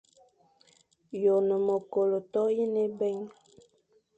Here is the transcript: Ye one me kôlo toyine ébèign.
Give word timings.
Ye 1.21 1.29
one 1.37 1.53
me 1.65 1.75
kôlo 1.91 2.17
toyine 2.31 2.79
ébèign. 2.89 3.23